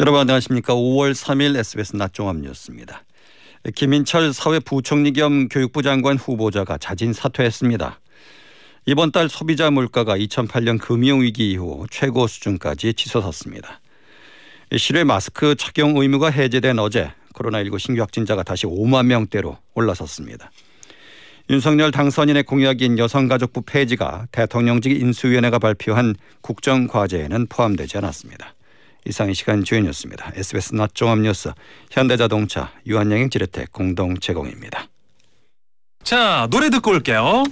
[0.00, 0.72] 여러분 안녕하십니까.
[0.72, 3.04] 5월 3일 SBS 낮종합 뉴스입니다.
[3.74, 8.00] 김인철 사회부총리 겸 교육부 장관 후보자가 자진 사퇴했습니다.
[8.86, 13.82] 이번 달 소비자 물가가 2008년 금융위기 이후 최고 수준까지 치솟았습니다.
[14.78, 20.50] 실외 마스크 착용 의무가 해제된 어제 코로나19 신규 확진자가 다시 5만 명대로 올라섰습니다.
[21.50, 28.54] 윤석열 당선인의 공약인 여성가족부 폐지가 대통령직 인수위원회가 발표한 국정과제에는 포함되지 않았습니다.
[29.06, 30.32] 이상 이 시간 주연이었습니다.
[30.34, 31.52] SBS 낮 종합뉴스
[31.90, 34.86] 현대자동차 유한양행 지르텍 공동 제공입니다.
[36.04, 37.44] 자 노래 듣고 올게요.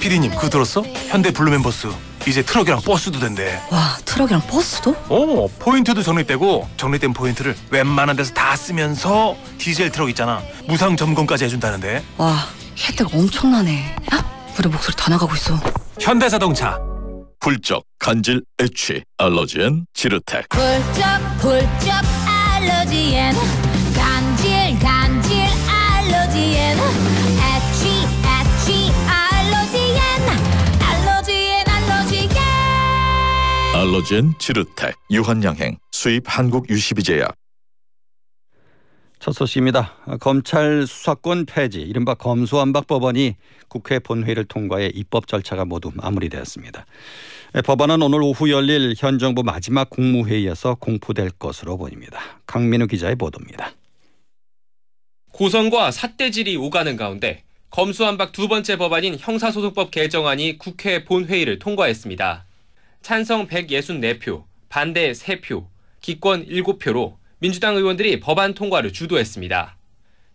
[0.00, 0.82] 피디님 그거 들었어?
[1.08, 1.88] 현대 블루멤버스
[2.26, 3.60] 이제 트럭이랑 버스도 된대.
[3.70, 4.92] 와 트럭이랑 버스도?
[5.08, 12.02] 어 포인트도 적립되고 적립된 포인트를 웬만한 데서 다 쓰면서 디젤 트럭 있잖아 무상 점검까지 해준다는데.
[12.16, 12.46] 와
[12.78, 13.96] 혜택 엄청나네.
[14.12, 14.24] 헉,
[14.58, 15.58] 우리 목소리 다 나가고 있어.
[16.00, 16.78] 현대자동차.
[17.42, 20.46] 훌쩍 간질 애취 알러지엔 지르텍.
[20.52, 21.04] 훌쩍
[21.40, 21.90] 훌쩍
[22.28, 23.34] 알러지엔
[23.94, 25.32] 간질 간질
[25.68, 27.88] 알러지엔 애취
[28.28, 29.98] 애취 알러지엔
[30.82, 32.36] 알러지엔 알러지엔
[33.74, 37.34] 알러지엔 지르텍 유한양행 수입 한국 유시비제약
[39.20, 39.92] 첫 소식입니다.
[40.18, 43.36] 검찰 수사권 폐지 이른바 검수완박 법안이
[43.68, 46.86] 국회 본회의를 통과해 입법 절차가 모두 마무리되었습니다.
[47.66, 52.18] 법안은 오늘 오후 열릴 현 정부 마지막 국무회의에서 공포될 것으로 보입니다.
[52.46, 53.72] 강민우 기자의 보도입니다.
[55.32, 62.46] 고성과 삿대질이 오가는 가운데 검수완박 두 번째 법안인 형사소송법 개정안이 국회 본회의를 통과했습니다.
[63.02, 65.66] 찬성 164표, 반대 3표,
[66.00, 69.78] 기권 7표로 민주당 의원들이 법안 통과를 주도했습니다.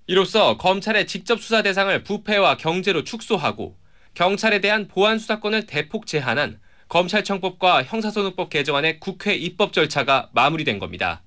[0.08, 3.78] 이로써 검찰의 직접 수사 대상을 부패와 경제로 축소하고
[4.16, 11.22] 경찰에 대한 보안 수사권을 대폭 제한한 검찰청법과 형사소송법 개정안의 국회 입법 절차가 마무리된 겁니다.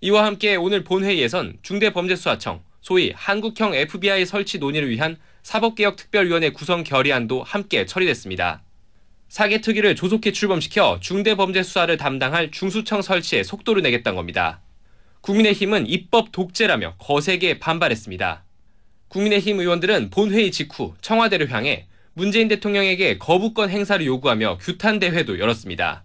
[0.00, 7.84] 이와 함께 오늘 본회의에선 중대범죄수사청, 소위 한국형 FBI 설치 논의를 위한 사법개혁특별위원회 구성 결의안도 함께
[7.84, 8.62] 처리됐습니다.
[9.28, 14.62] 사개특위를 조속히 출범시켜 중대범죄수사를 담당할 중수청 설치에 속도를 내겠다는 겁니다.
[15.20, 18.44] 국민의힘은 입법 독재라며 거세게 반발했습니다.
[19.08, 26.04] 국민의힘 의원들은 본회의 직후 청와대를 향해 문재인 대통령에게 거부권 행사를 요구하며 규탄 대회도 열었습니다.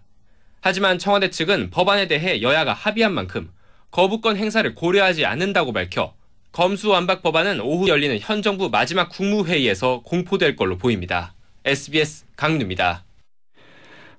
[0.60, 3.50] 하지만 청와대 측은 법안에 대해 여야가 합의한 만큼
[3.90, 6.14] 거부권 행사를 고려하지 않는다고 밝혀
[6.52, 11.34] 검수완박 법안은 오후 열리는 현 정부 마지막 국무회의에서 공포될 걸로 보입니다.
[11.64, 13.05] SBS 강윤입니다.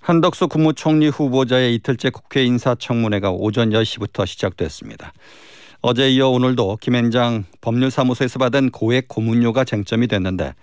[0.08, 5.12] 한덕수 국무총리 후보자의 이틀째 국회 인사청문회가 오전 10시부터 시작됐습니다.
[5.82, 10.56] 어제 이어 오늘도 김앤장 법률사무소에서 받은 고액 고문료가 쟁점이 됐는데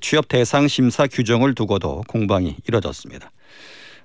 [0.00, 3.30] 취업 대상 심사 규정을 두고도 공방이 이뤄졌습니다.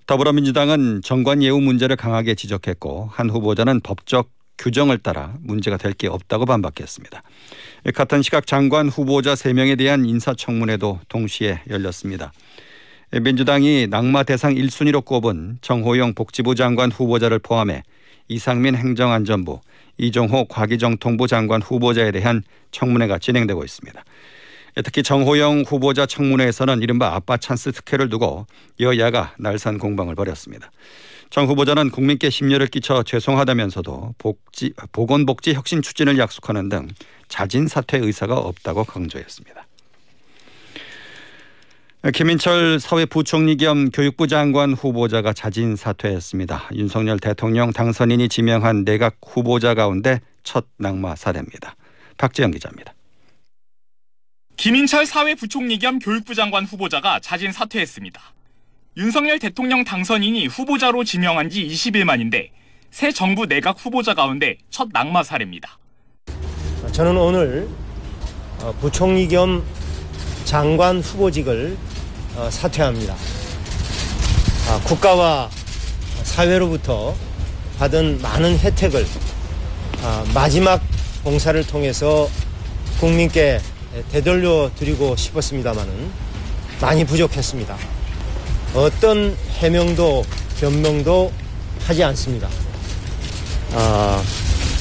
[0.06, 6.46] 더불어민주당은 정관 예우 문제를 강하게 지적했고 한 후보자는 법적 규정을 따라 문제가 될 게 없다고
[6.46, 7.24] 반박했습니다.
[7.96, 12.32] 같은 시각 장관 후보자 3명에 대한 인사청문회도 동시에 열렸습니다.
[13.22, 17.84] 민주당이 낙마 대상 1순위로 꼽은 정호영 복지부 장관 후보자를 포함해
[18.28, 19.60] 이상민 행정안전부,
[20.00, 22.42] 이종호 과기정통부 장관 후보자에 대한
[22.72, 24.04] 청문회가 진행되고 있습니다.
[24.84, 28.48] 특히 정호영 후보자 청문회에서는 이른바 아빠 찬스 특혜를 두고
[28.80, 30.72] 여야가 날선 공방을 벌였습니다.
[31.30, 36.88] 정 후보자는 국민께 심려를 끼쳐 죄송하다면서도 복지, 보건복지 혁신 추진을 약속하는 등
[37.28, 39.68] 자진 사퇴 의사가 없다고 강조했습니다.
[42.12, 46.72] 김인철 사회부총리 겸 교육부 장관 후보자가 자진 사퇴했습니다.
[46.74, 51.78] 윤석열 대통령 당선인이 지명한 내각 후보자 가운데 첫 낙마 사례입니다.
[52.18, 52.94] 박재영 기자입니다.
[54.58, 58.22] 김인철 사회부총리 겸 교육부 장관 후보자가 자진 사퇴했습니다.
[58.98, 62.52] 윤석열 대통령 당선인이 후보자로 지명한 지 20일 만인데
[62.92, 65.80] 새 정부 내각 후보자 가운데 첫 낙마 사례입니다.
[66.92, 67.70] 저는 오늘
[68.62, 69.64] 어, 부총리 겸
[70.44, 71.93] 장관 후보직을 어,
[72.50, 73.16] 사퇴합니다.
[74.68, 75.50] 아, 국가와
[76.24, 77.16] 사회로부터
[77.78, 79.06] 받은 많은 혜택을
[80.02, 80.82] 아, 마지막
[81.24, 82.30] 봉사를 통해서
[83.00, 83.62] 국민께
[84.12, 86.12] 되돌려 드리고 싶었습니다마는
[86.82, 87.78] 많이 부족했습니다.
[88.74, 90.26] 어떤 해명도
[90.60, 91.32] 변명도
[91.86, 92.50] 하지 않습니다.
[93.74, 94.24] 아,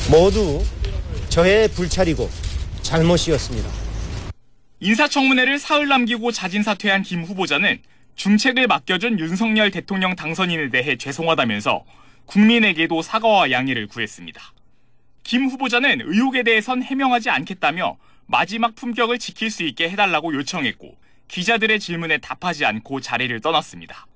[0.09, 0.65] 모두
[1.29, 2.29] 저의 불찰이고
[2.83, 3.82] 잘못이었습니다.
[4.85, 7.81] 인사청문회를 사흘 남기고 자진 사퇴한 김 후보자는
[8.17, 11.85] 중책을 맡겨준 윤석열 대통령 당선인에 대해 죄송하다면서
[12.27, 14.43] 국민에게도 사과와 양해를 구했습니다.
[15.23, 17.97] 김 후보자는 의혹에 대해선 해명하지 않겠다며
[18.27, 20.97] 마지막 품격을 지킬 수 있게 해달라고 요청했고
[21.29, 24.09] 기자들의 질문에 답하지 않고 자리를 떠났습니다.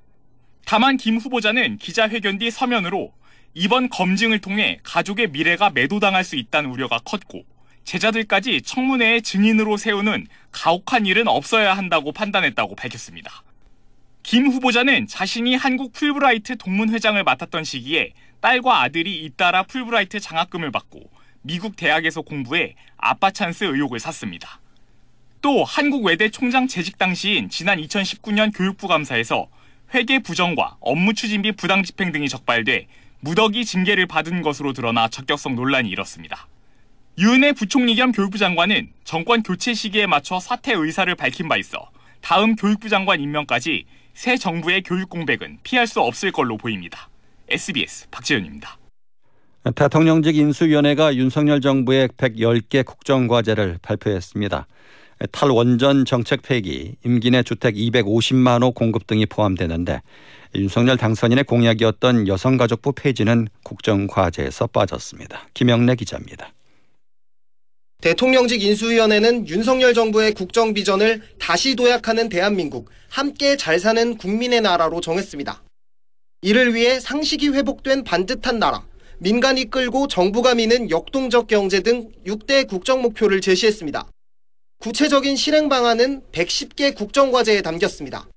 [0.65, 3.13] 다만 김 후보자는 기자회견 뒤 서면으로
[3.55, 7.45] 이번 검증을 통해 가족의 미래가 매도당할 수 있다는 우려가 컸고
[7.87, 13.43] 제자들까지 청문회의 증인으로 세우는 가혹한 일은 없어야 한다고 판단했다고 밝혔습니다.
[14.23, 18.11] 김 후보자는 자신이 한국 풀브라이트 동문회장을 맡았던 시기에
[18.41, 21.01] 딸과 아들이 잇따라 풀브라이트 장학금을 받고
[21.43, 24.61] 미국 대학에서 공부해 아빠 찬스 의혹을 샀습니다.
[25.41, 29.47] 또 한국 외대 총장 재직 당시인 지난 2019년 교육부 감사에서
[29.95, 32.89] 회계 부정과 업무 추진비 부당 집행 등이 적발돼
[33.21, 36.49] 무더기 징계를 받은 것으로 드러나 적격성 논란이 일었습니다.
[37.19, 41.89] 유은혜 부총리 겸 교육부 장관은 정권 교체 시기에 맞춰 사퇴 의사를 밝힌 바 있어
[42.21, 47.09] 다음 교육부 장관 임명까지 새 정부의 교육 공백은 피할 수 없을 걸로 보입니다.
[47.49, 48.77] SBS 박지현입니다.
[49.75, 54.67] 대통령직 인수위원회가 윤석열 정부의 110개 국정과제를 발표했습니다.
[55.33, 60.03] 탈원전 정책 폐기, 임기 내 주택 250만 호 공급 등이 포함되는데
[60.55, 65.49] 윤석열 당선인의 공약이었던 여성가족부 폐지는 국정과제에서 빠졌습니다.
[65.55, 66.53] 김영래 기자입니다.
[68.07, 75.63] 대통령직 인수위원회는 윤석열 정부의 국정 비전을 다시 도약하는 대한민국, 함께 잘 사는 국민의 나라로 정했습니다.
[76.43, 78.87] 이를 위해 상식이 회복된 반듯한 나라,
[79.19, 84.09] 민간이 끌고 정부가 미는 역동적 경제 등 6대 국정 목표를 제시했습니다.
[84.79, 88.29] 구체적인 실행 방안은 110개 국정과제에 담겼습니다.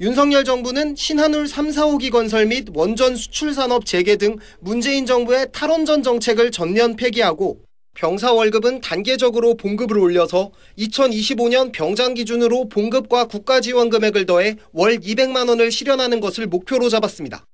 [0.00, 6.02] 윤석열 정부는 신한울 3, 4호기 건설 및 원전 수출 산업 재개 등 문재인 정부의 탈원전
[6.02, 7.65] 정책을 전면 폐기하고
[7.96, 15.48] 병사 월급은 단계적으로 봉급을 올려서 2025년 병장 기준으로 봉급과 국가 지원 금액을 더해 월 200만
[15.48, 17.46] 원을 실현하는 것을 목표로 잡았습니다.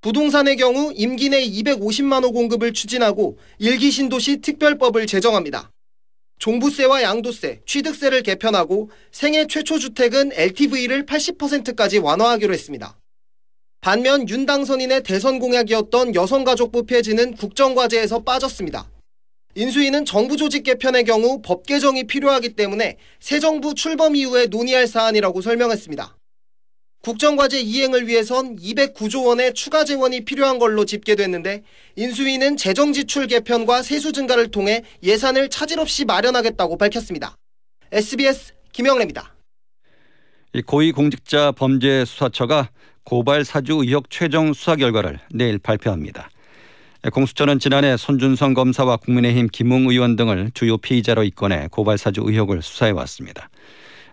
[0.00, 5.72] 부동산의 경우 임기 내 250만 호 공급을 추진하고 일기 신도시 특별법을 제정합니다.
[6.38, 12.96] 종부세와 양도세, 취득세를 개편하고 생애 최초 주택은 LTV를 80%까지 완화하기로 했습니다.
[13.80, 18.91] 반면 윤 당선인의 대선 공약이었던 여성가족부 폐지는 국정과제에서 빠졌습니다.
[19.54, 25.42] 인수위는 정부 조직 개편의 경우 법 개정이 필요하기 때문에 새 정부 출범 이후에 논의할 사안이라고
[25.42, 26.16] 설명했습니다.
[27.02, 31.64] 국정과제 이행을 위해선 209조 원의 추가 재원이 필요한 걸로 집계됐는데
[31.96, 37.36] 인수위는 재정 지출 개편과 세수 증가를 통해 예산을 차질 없이 마련하겠다고 밝혔습니다.
[37.90, 39.34] SBS 김영래입니다.
[40.64, 42.70] 고위공직자 범죄수사처가
[43.04, 46.30] 고발 사주 의혹 최종 수사 결과를 내일 발표합니다.
[47.10, 52.92] 공수처는 지난해 손준성 검사와 국민의힘 김웅 의원 등을 주요 피의자로 입건해 고발 사주 의혹을 수사해
[52.92, 53.50] 왔습니다.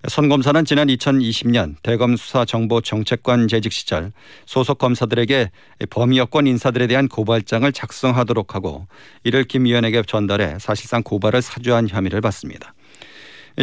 [0.07, 4.11] 손 검사는 지난 2020년 대검 수사 정보 정책관 재직 시절
[4.45, 5.51] 소속 검사들에게
[5.91, 8.87] 범위 여권 인사들에 대한 고발장을 작성하도록 하고
[9.23, 12.73] 이를 김 의원에게 전달해 사실상 고발을 사주한 혐의를 받습니다.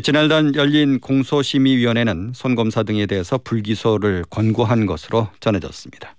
[0.02, 6.15] 지난달 열린 공소심의위원회는 손 검사 등에 대해서 불기소를 권고한 것으로 전해졌습니다.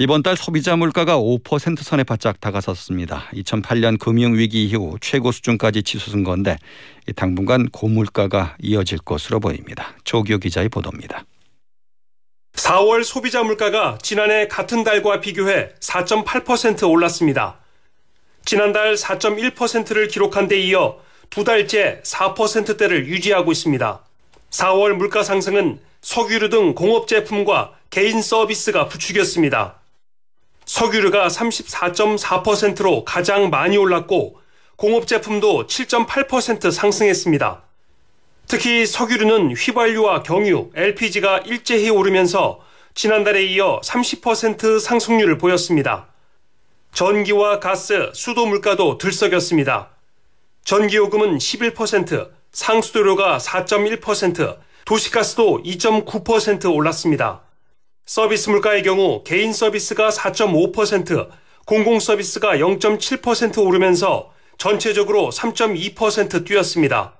[0.00, 3.26] 이번 달 소비자 물가가 5% 선에 바짝 다가섰습니다.
[3.32, 6.56] 2008년 금융 위기 이후 최고 수준까지 치솟은 건데
[7.16, 9.96] 당분간 고물가가 이어질 것으로 보입니다.
[10.04, 11.24] 조기호 기자의 보도입니다.
[12.52, 17.58] 4월 소비자 물가가 지난해 같은 달과 비교해 4.8% 올랐습니다.
[18.44, 24.00] 지난달 4.1%를 기록한 데 이어 두 달째 4%대를 유지하고 있습니다.
[24.50, 29.78] 4월 물가 상승은 석유류 등 공업 제품과 개인 서비스가 부추겼습니다.
[30.68, 34.38] 석유류가 34.4%로 가장 많이 올랐고
[34.76, 37.62] 공업 제품도 7.8% 상승했습니다.
[38.46, 42.60] 특히 석유류는 휘발유와 경유, LPG가 일제히 오르면서
[42.94, 46.08] 지난달에 이어 30% 상승률을 보였습니다.
[46.92, 49.88] 전기와 가스, 수도 물가도 들썩였습니다.
[50.64, 57.47] 전기요금은 11%, 상수도료가 4.1%, 도시가스도 2.9% 올랐습니다.
[58.08, 61.28] 서비스 물가의 경우 개인 서비스가 4.5%,
[61.66, 67.12] 공공 서비스가 0.7% 오르면서 전체적으로 3.2% 뛰었습니다.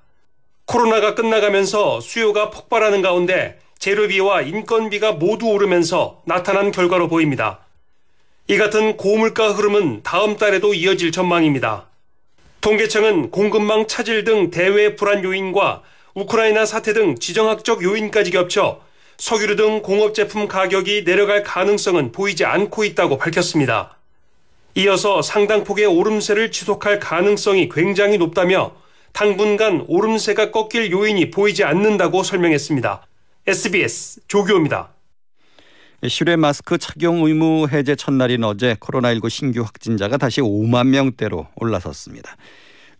[0.64, 7.58] 코로나가 끝나가면서 수요가 폭발하는 가운데 재료비와 인건비가 모두 오르면서 나타난 결과로 보입니다.
[8.46, 11.84] 이 같은 고물가 흐름은 다음 달에도 이어질 전망입니다.
[12.62, 15.82] 통계청은 공급망 차질 등 대외 불안 요인과
[16.14, 18.87] 우크라이나 사태 등 지정학적 요인까지 겹쳐
[19.18, 23.98] 석유류 등 공업 제품 가격이 내려갈 가능성은 보이지 않고 있다고 밝혔습니다.
[24.76, 28.72] 이어서 상당폭의 오름세를 지속할 가능성이 굉장히 높다며
[29.12, 33.06] 당분간 오름세가 꺾일 요인이 보이지 않는다고 설명했습니다.
[33.48, 34.90] SBS 조교입니다.
[36.06, 42.36] 실외 마스크 착용 의무 해제 첫날인 어제 코로나19 신규 확진자가 다시 5만 명대로 올라섰습니다.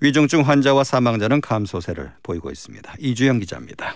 [0.01, 2.95] 위중증 환자와 사망자는 감소세를 보이고 있습니다.
[2.99, 3.95] 이주영 기자입니다.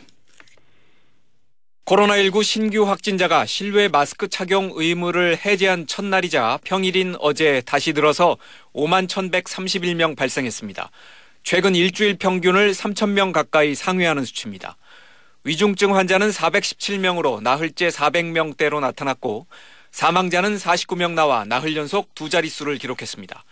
[1.85, 8.37] 코로나19 신규 확진자가 실외 마스크 착용 의무를 해제한 첫날이자 평일인 어제 다시 늘어서
[8.73, 10.91] 5만 1,131명 발생했습니다.
[11.43, 14.77] 최근 일주일 평균을 3,000명 가까이 상회하는 수치입니다.
[15.43, 19.49] 위중증 환자는 417명으로 나흘째 400명대로 나타났고
[19.91, 23.43] 사망자는 49명 나와 나흘 연속 두 자릿수를 기록했습니다.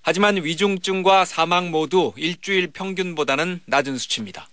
[0.00, 4.48] 하지만 위중증과 사망 모두 일주일 평균보다는 낮은 수치입니다.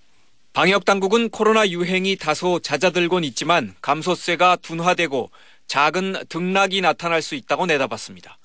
[0.54, 5.32] 방역 당국은 코로나 유행이 다소 잦아들곤 있지만 감소세가 둔화되고
[5.68, 8.38] 작은 등락이 나타날 수 있다고 내다봤습니다.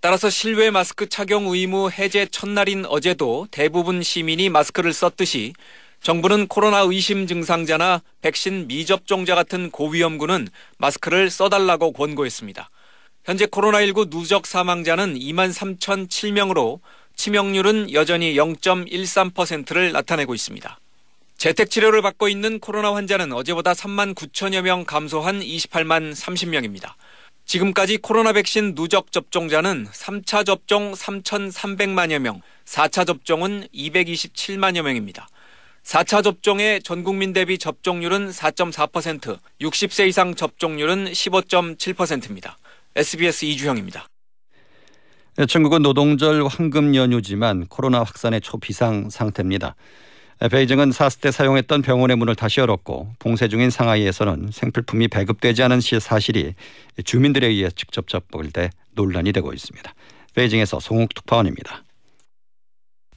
[0.00, 5.52] 따라서 실외 마스크 착용 의무 해제 첫날인 어제도 대부분 시민이 마스크를 썼듯이
[6.00, 10.48] 정부는 코로나 의심 증상자나 백신 미접종자 같은 고위험군은
[10.78, 12.70] 마스크를 써달라고 권고했습니다.
[13.24, 16.80] 현재 코로나19 누적 사망자는 2만 3,007명으로
[17.16, 20.78] 치명률은 여전히 0.13%를 나타내고 있습니다.
[21.44, 26.94] 재택 치료를 받고 있는 코로나 환자는 어제보다 3만 9천여 명 감소한 28만 30명입니다.
[27.44, 35.28] 지금까지 코로나 백신 누적 접종자는 3차 접종 3,300만여 명, 4차 접종은 227만여 명입니다.
[35.82, 42.56] 4차 접종의 전 국민 대비 접종률은 4.4%, 60세 이상 접종률은 15.7%입니다.
[42.96, 44.08] SBS 이주형입니다.
[45.46, 49.76] 중국은 노동절 황금 연휴지만 코로나 확산의 초비상 상태입니다.
[50.40, 56.54] 베이징은 사스 때 사용했던 병원의 문을 다시 열었고 봉쇄 중인 상하이에서는 생필품이 배급되지 않은 사실이
[57.04, 59.94] 주민들에 의해 직접 접촉돼 논란이 되고 있습니다.
[60.34, 61.84] 베이징에서 송욱 특파원입니다.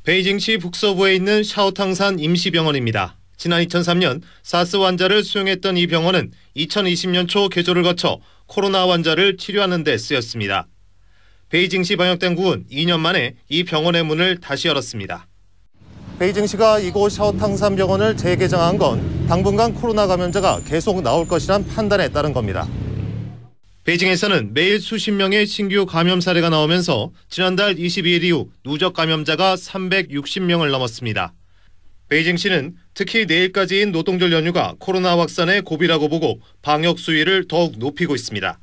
[0.03, 3.17] 베이징시 북서부에 있는 샤오탕산 임시병원입니다.
[3.35, 9.97] 지난 2003년 사스 환자를 수용했던 이 병원은 2020년 초 개조를 거쳐 코로나 환자를 치료하는 데
[9.97, 10.67] 쓰였습니다.
[11.49, 15.27] 베이징시 방역당국은 2년 만에 이 병원의 문을 다시 열었습니다.
[16.19, 22.67] 베이징시가 이곳 샤오탕산 병원을 재개장한 건 당분간 코로나 감염자가 계속 나올 것이란 판단에 따른 겁니다.
[23.83, 31.33] 베이징에서는 매일 수십 명의 신규 감염 사례가 나오면서 지난달 22일 이후 누적 감염자가 360명을 넘었습니다.
[32.09, 38.59] 베이징시는 특히 내일까지인 노동절 연휴가 코로나 확산의 고비라고 보고 방역 수위를 더욱 높이고 있습니다.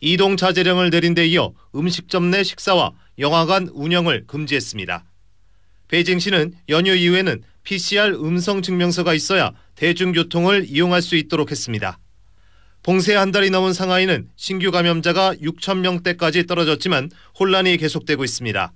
[0.00, 5.04] 이동 자제령을 내린 데 이어 음식점 내 식사와 영화관 운영을 금지했습니다.
[5.88, 11.98] 베이징시는 연휴 이후에는 PCR 음성 증명서가 있어야 대중교통을 이용할 수 있도록 했습니다.
[12.82, 18.72] 봉쇄 한 달이 넘은 상하이는 신규 감염자가 6천 명대까지 떨어졌지만 혼란이 계속되고 있습니다.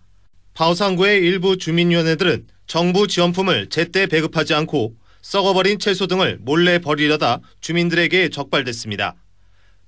[0.55, 9.15] 파오상구의 일부 주민위원회들은 정부 지원품을 제때 배급하지 않고 썩어버린 채소 등을 몰래 버리려다 주민들에게 적발됐습니다.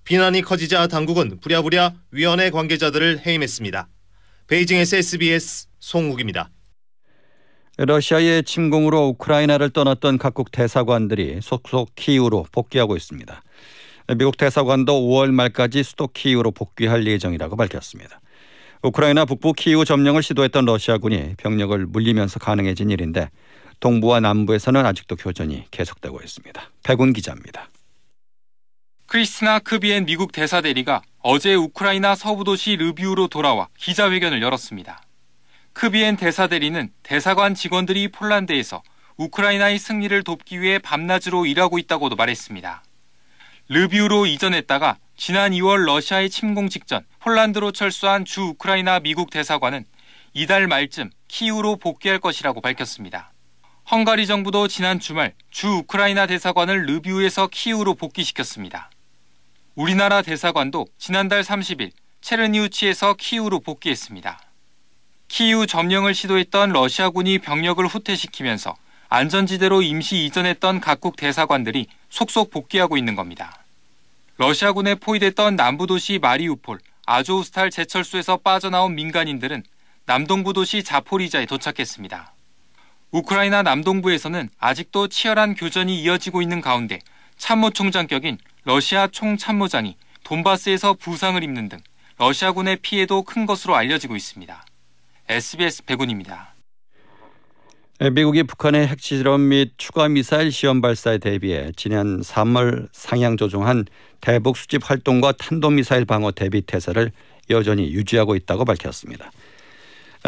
[0.04, 3.88] 비난이 커지자 당국은 부랴부랴 위원회 관계자들을 해임했습니다.
[4.46, 6.50] 베이징에서 SBS 송욱입니다.
[7.78, 13.42] 러시아의 침공으로 우크라이나를 떠났던 각국 대사관들이 속속 키이우로 복귀하고 있습니다.
[14.18, 18.20] 미국 대사관도 5월 말까지 수도 키이우로 복귀할 예정이라고 밝혔습니다.
[18.82, 23.30] 우크라이나 북부 키이우 점령을 시도했던 러시아군이 병력을 물리면서 가능해진 일인데
[23.80, 26.70] 동부와 남부에서는 아직도 교전이 계속되고 있습니다.
[26.82, 27.68] 백운 기자입니다.
[29.06, 35.02] 크리스나 크비엔 미국 대사 대리가 어제 우크라이나 서부 도시 르비우로 돌아와 기자회견을 열었습니다.
[35.72, 38.82] 크비엔 대사 대리는 대사관 직원들이 폴란드에서
[39.16, 42.82] 우크라이나의 승리를 돕기 위해 밤낮으로 일하고 있다고도 말했습니다.
[43.68, 49.84] 르비우로 이전했다가 지난 2월 러시아의 침공 직전 폴란드로 철수한 주 우크라이나 미국 대사관은
[50.34, 53.32] 이달 말쯤 키우로 복귀할 것이라고 밝혔습니다.
[53.90, 58.90] 헝가리 정부도 지난 주말 주 우크라이나 대사관을 르비우에서 키우로 복귀시켰습니다.
[59.74, 64.51] 우리나라 대사관도 지난달 30일 체르니우치에서 키우로 복귀했습니다.
[65.32, 68.76] 키우 점령을 시도했던 러시아군이 병력을 후퇴시키면서
[69.08, 73.64] 안전지대로 임시 이전했던 각국 대사관들이 속속 복귀하고 있는 겁니다.
[74.36, 79.62] 러시아군에 포위됐던 남부 도시 마리우폴, 아조우스탈 제철소에서 빠져나온 민간인들은
[80.04, 82.34] 남동부 도시 자포리자에 도착했습니다.
[83.12, 86.98] 우크라이나 남동부에서는 아직도 치열한 교전이 이어지고 있는 가운데
[87.38, 91.78] 참모총장격인 러시아 총참모장이 돈바스에서 부상을 입는 등
[92.18, 94.62] 러시아군의 피해도 큰 것으로 알려지고 있습니다.
[95.28, 96.54] SBS 백운입니다.
[98.12, 103.84] 미국이 북한의 핵실험 및 추가 미사일 시험 발사에 대비해 지난 3월 상향 조정한
[104.20, 107.12] 대북 수집 활동과 탄도미사일 방어 대비 태세를
[107.50, 109.30] 여전히 유지하고 있다고 밝혔습니다.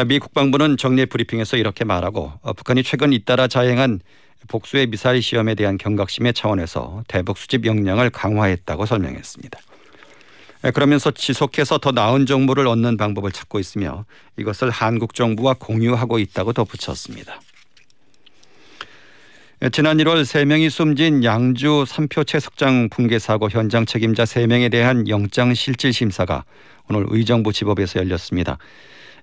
[0.06, 4.00] 미 국방부는 정례 브리핑에서 이렇게 말하고 북한이 최근 잇따라 자행한
[4.46, 9.58] 복수의 미사일 시험에 대한 경각심의 차원에서 대북 수집 역량을 강화했다고 설명했습니다.
[10.72, 14.06] 그러면서 지속해서 더 나은 정보를 얻는 방법을 찾고 있으며
[14.38, 17.40] 이것을 한국 정부와 공유하고 있다고 덧붙였습니다.
[19.72, 25.92] 지난 1월 3명이 숨진 양주 삼표 채석장 붕괴 사고 현장 책임자 3명에 대한 영장 실질
[25.92, 26.44] 심사가
[26.88, 28.58] 오늘 의정부 지법에서 열렸습니다.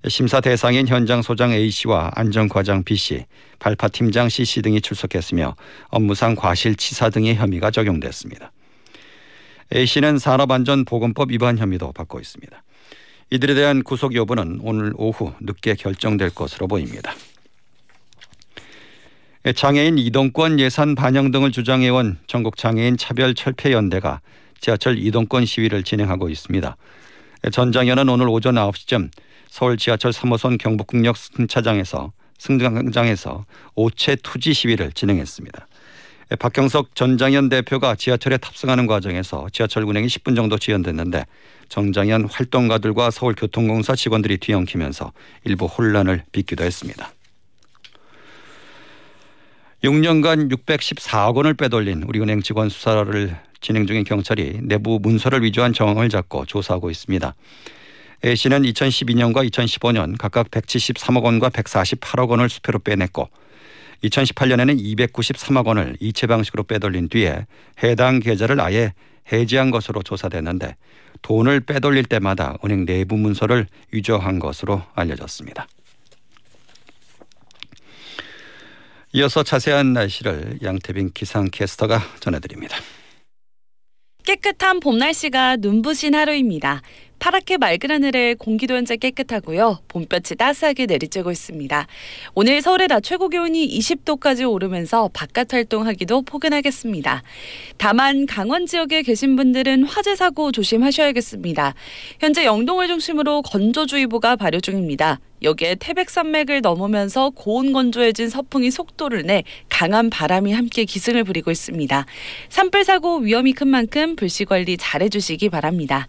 [0.08, 3.26] 심사 대상인 현장 소장 A씨와 안전 과장 B씨,
[3.60, 5.56] 발파 팀장 C씨 등이 출석했으며
[5.90, 8.52] 업무상 과실치사 등의 혐의가 적용됐습니다.
[9.74, 12.64] A씨는 산업안전보건법 위반 혐의도 받고 있습니다.
[13.30, 17.14] 이들에 대한 구속 여부는 오늘 오후 늦게 결정될 것으로 보입니다.
[19.56, 24.22] 장애인 이동권 예산 반영 등을 주장해온 전국 장애인 차별 철폐 연대가
[24.60, 26.78] 지하철 이동권 시위를 진행하고 있습니다.
[27.52, 29.10] 전장현은 오늘 오전 9시쯤
[29.48, 35.68] 서울 지하철 3호선 경북국역 승차장에서 승강장에서 오체 투지 시위를 진행했습니다.
[36.40, 41.26] 박경석 전장현 대표가 지하철에 탑승하는 과정에서 지하철 운행이 10분 정도 지연됐는데
[41.68, 45.12] 정장현 활동가들과 서울교통공사 직원들이 뒤엉키면서
[45.44, 47.12] 일부 혼란을 빚기도 했습니다.
[49.84, 56.46] 6년간 614억 원을 빼돌린 우리은행 직원 수사를 진행 중인 경찰이 내부 문서를 위조한 정황을 잡고
[56.46, 57.36] 조사하고 있습니다.
[58.24, 63.30] A 씨는 2012년과 2015년 각각 173억 원과 148억 원을 수표로 빼냈고
[64.04, 67.46] 2018년에는 293억 원을 이체 방식으로 빼돌린 뒤에
[67.84, 68.94] 해당 계좌를 아예
[69.32, 70.76] 해지한 것으로 조사됐는데
[71.22, 75.68] 돈을 빼돌릴 때마다 은행 내부 문서를 위조한 것으로 알려졌습니다.
[79.14, 82.78] 이어서 자세한 날씨를 양태빈 기상캐스터가 전해드립니다.
[84.24, 86.82] 깨끗한 봄 날씨가 눈부신 하루입니다.
[87.22, 89.78] 파랗게 맑은 하늘에 공기도 현재 깨끗하고요.
[89.90, 91.86] 봄볕이 따스하게 내리쬐고 있습니다.
[92.34, 97.22] 오늘 서울의 낮 최고 기온이 20도까지 오르면서 바깥 활동하기도 포근하겠습니다.
[97.78, 101.76] 다만 강원 지역에 계신 분들은 화재 사고 조심하셔야겠습니다.
[102.20, 105.20] 현재 영동을 중심으로 건조주의보가 발효 중입니다.
[105.44, 112.06] 여기에 태백산맥을 넘으면서 고온 건조해진 서풍이 속도를 내 강한 바람이 함께 기승을 부리고 있습니다.
[112.50, 116.08] 산불 사고 위험이 큰 만큼 불씨 관리 잘 해주시기 바랍니다.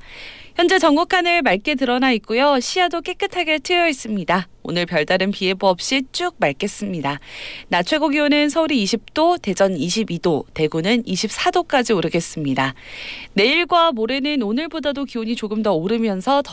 [0.55, 2.61] 현재 전국 하늘 맑게 드러나 있고요.
[2.61, 4.49] 시야도 깨끗하게 트여 있습니다.
[4.65, 7.19] 오늘 별다른 비 예보 없이 쭉 맑겠습니다.
[7.69, 12.75] 낮 최고 기온은 서울이 20도, 대전 22도, 대구는 24도까지 오르겠습니다.
[13.33, 16.51] 내일과 모레는 오늘보다도 기온이 조금 더 오르면서 더